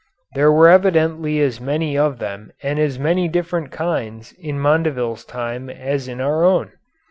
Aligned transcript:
There 0.33 0.51
were 0.51 0.67
evidently 0.67 1.39
as 1.41 1.61
many 1.61 1.95
of 1.95 2.17
them 2.17 2.51
and 2.63 2.79
as 2.79 2.97
many 2.97 3.27
different 3.27 3.69
kinds 3.69 4.31
in 4.39 4.57
Mondeville's 4.57 5.23
time 5.23 5.69
as 5.69 6.07
in 6.07 6.19
our 6.19 6.43
own. 6.43 6.71